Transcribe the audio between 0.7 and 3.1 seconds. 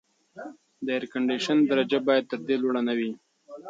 د اېرکنډیشن درجه باید تر دې لوړه نه